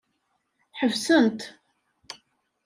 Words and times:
Ḥebsen-tt. 0.79 1.41